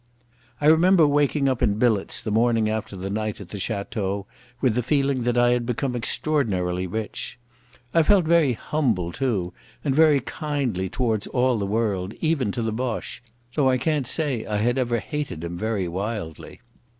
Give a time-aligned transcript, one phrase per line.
[0.59, 4.25] I remember waking up in billets the morning after the night at the Château
[4.59, 7.37] with the feeling that I had become extraordinarily rich.
[7.93, 9.53] I felt very humble, too,
[9.83, 13.21] and very kindly towards all the world—even to the Boche,
[13.53, 16.61] though I can't say I had ever hated him very wildly.